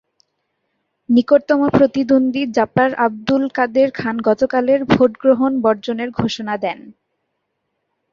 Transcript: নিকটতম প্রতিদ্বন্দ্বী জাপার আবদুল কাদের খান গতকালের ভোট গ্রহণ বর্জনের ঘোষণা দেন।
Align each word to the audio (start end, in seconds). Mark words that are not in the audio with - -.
নিকটতম 1.09 1.61
প্রতিদ্বন্দ্বী 1.69 2.41
জাপার 2.57 2.89
আবদুল 3.05 3.43
কাদের 3.53 3.89
খান 3.91 4.15
গতকালের 4.21 4.79
ভোট 4.91 5.11
গ্রহণ 5.21 5.51
বর্জনের 5.65 6.09
ঘোষণা 6.11 6.55
দেন। 6.57 6.79